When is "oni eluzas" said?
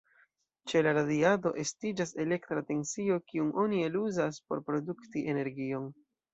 3.67-4.43